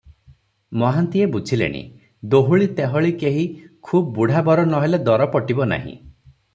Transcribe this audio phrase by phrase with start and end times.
[0.83, 1.83] ମହାନ୍ତିଏ ବୁଝିଲେଣି,
[2.33, 3.47] ଦୋହୁଳି ତେହଳି କେହି,
[3.91, 5.99] ଖୁବ୍ ବୁଢା ବର ନ ହେଲେ ଦର ପଟିବ ନାହିଁ।